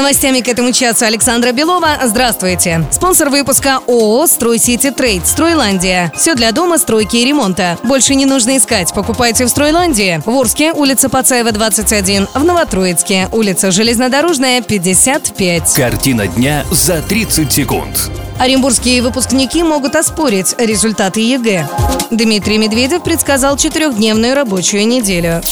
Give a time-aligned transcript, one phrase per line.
[0.00, 1.98] Новостями к этому часу Александра Белова.
[2.02, 2.86] Здравствуйте.
[2.90, 6.10] Спонсор выпуска ООО «Стройсити Трейд» «Стройландия».
[6.16, 7.76] Все для дома, стройки и ремонта.
[7.82, 8.94] Больше не нужно искать.
[8.94, 10.22] Покупайте в «Стройландии».
[10.24, 12.28] В Орске, улица Пацаева, 21.
[12.32, 15.74] В Новотроицке, улица Железнодорожная, 55.
[15.74, 18.10] Картина дня за 30 секунд.
[18.40, 21.68] Оренбургские выпускники могут оспорить результаты ЕГЭ.
[22.10, 25.42] Дмитрий Медведев предсказал четырехдневную рабочую неделю.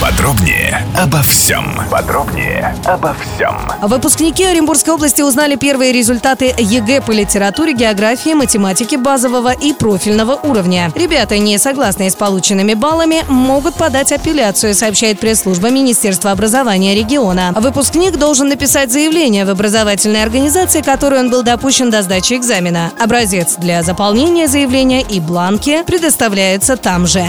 [0.00, 1.74] Подробнее обо всем.
[1.90, 3.56] Подробнее обо всем.
[3.82, 10.92] Выпускники Оренбургской области узнали первые результаты ЕГЭ по литературе, географии, математике базового и профильного уровня.
[10.94, 17.52] Ребята, не согласные с полученными баллами, могут подать апелляцию, сообщает пресс-служба Министерства образования региона.
[17.56, 22.92] Выпускник должен написать заявление в образовательной организации, которой он был допущен до сдачи экзамена.
[22.98, 27.24] Образец для заполнения заявления и бланки предоставляется там же.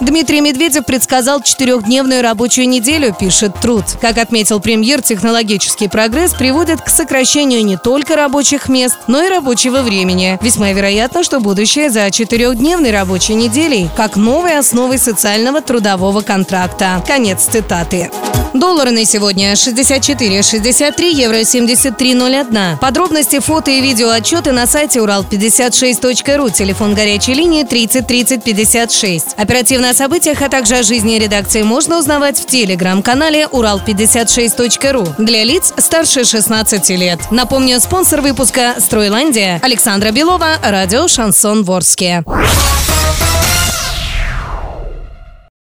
[0.00, 3.84] Дмитрий Медведев предсказал четырехдневную рабочую неделю, пишет Труд.
[4.00, 9.82] Как отметил премьер, технологический прогресс приводит к сокращению не только рабочих мест, но и рабочего
[9.82, 10.38] времени.
[10.40, 17.04] Весьма вероятно, что будущее за четырехдневной рабочей неделей как новой основой социального трудового контракта.
[17.06, 18.10] Конец цитаты.
[18.52, 22.78] Доллары на сегодня 64,63, евро 73,01.
[22.78, 26.50] Подробности, фото и видео отчеты на сайте урал56.ру.
[26.50, 29.34] Телефон горячей линии 30 30 56.
[29.36, 35.74] Оперативно о событиях, а также о жизни редакции можно узнавать в телеграм-канале урал56.ру для лиц
[35.76, 37.18] старше 16 лет.
[37.32, 42.22] Напомню, спонсор выпуска «Стройландия» Александра Белова, радио «Шансон Ворске».